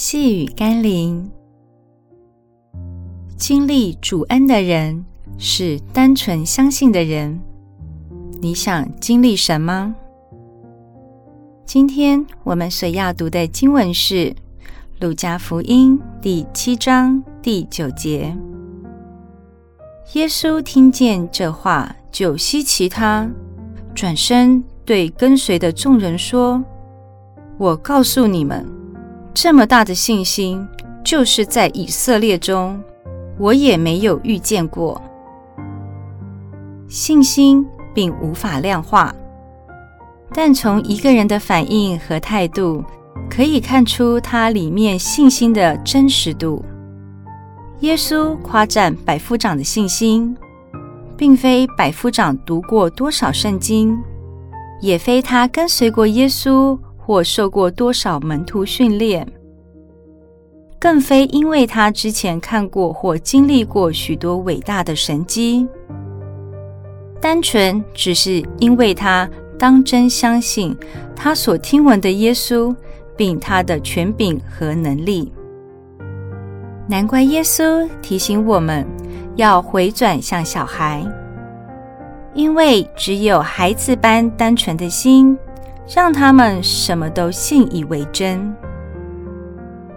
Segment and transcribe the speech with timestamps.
[0.00, 1.28] 细雨甘霖，
[3.36, 5.04] 经历主恩的人
[5.38, 7.40] 是单纯相信的人。
[8.40, 9.92] 你想经历什么？
[11.66, 14.14] 今天我们所要读的经文是
[15.00, 18.36] 《路加福音》第七章第九节。
[20.12, 23.28] 耶稣听见这话，就希奇他，
[23.96, 26.62] 转身对跟随的众人说
[27.58, 28.64] ：“我告诉你们，
[29.40, 30.66] 这么大的信心，
[31.04, 32.82] 就是在以色列中，
[33.38, 35.00] 我也没有遇见过。
[36.88, 39.14] 信心并无法量化，
[40.34, 42.82] 但从一个人的反应和态度，
[43.30, 46.64] 可以看出他里面信心的真实度。”
[47.78, 50.36] 耶稣夸赞百夫长的信心，
[51.16, 53.96] 并非百夫长读过多少圣经，
[54.80, 56.76] 也非他跟随过耶稣
[57.08, 59.26] 或受过多少门徒训练，
[60.78, 65.66] 更非因为他之前看过或经历过许多伟大的神迹，
[67.18, 69.26] 单纯只是因为他
[69.58, 70.76] 当真相信
[71.16, 72.76] 他所听闻的耶稣，
[73.16, 75.32] 并他的权柄和能力。
[76.86, 78.86] 难怪耶稣提醒我们
[79.36, 81.02] 要回转向小孩，
[82.34, 85.34] 因为只有孩子般单纯的心，
[85.88, 88.54] 让他们什么都信以为真。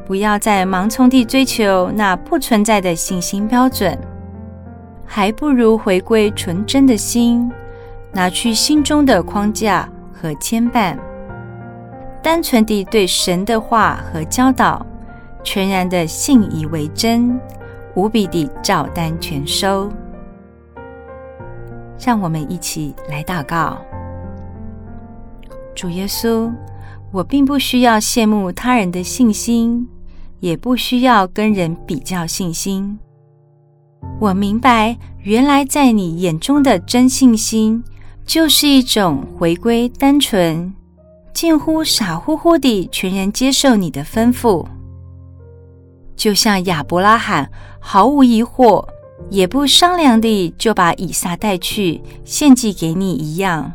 [0.06, 3.98] 不要再盲从地追求那不存在的信心标准，
[5.06, 7.52] 还不如回归纯真的心，
[8.12, 10.98] 拿去心中的框架和牵绊，
[12.22, 14.86] 单纯地对神的话和教导。
[15.44, 17.40] 全然的信以为真，
[17.96, 19.92] 无比地照单全收。
[21.98, 23.76] 让我们一起来祷告：
[25.76, 26.52] 主耶稣，
[27.12, 29.88] 我并不需要羡慕他人的信心，
[30.40, 32.98] 也不需要跟人比较信心。
[34.20, 37.84] 我明白，原来在你眼中的真信心，
[38.26, 40.74] 就是一种回归单纯，
[41.34, 44.66] 近乎傻乎乎地全然接受你的吩咐。
[46.16, 48.88] 就像亚伯拉罕毫无疑惑，
[49.30, 53.72] 也不商量地就把以撒带去献祭给你一样，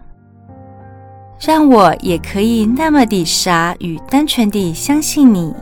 [1.38, 5.54] 让我也可以那么的傻与单纯地相信你，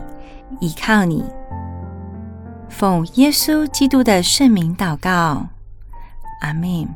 [0.59, 1.23] 依靠你。
[2.69, 5.45] 奉耶稣基督的圣名祷告，
[6.41, 6.87] 阿门。